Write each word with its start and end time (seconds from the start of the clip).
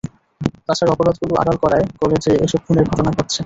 তাছাড়া 0.67 0.91
অপরাধগুলো 0.93 1.33
আড়াল 1.41 1.57
করায় 1.63 1.85
কলেজে 1.99 2.31
এসব 2.45 2.59
খুনের 2.65 2.85
ঘটনা 2.89 3.09
ঘটেছে। 3.11 3.39